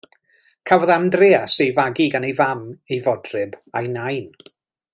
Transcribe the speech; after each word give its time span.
Cafodd 0.69 0.91
Andreas 0.93 1.57
ei 1.65 1.75
fagu 1.79 2.07
gan 2.15 2.25
ei 2.29 2.35
fam, 2.39 2.65
ei 2.95 2.99
fodryb 3.09 3.55
a'i 3.81 3.93
nain. 3.99 4.27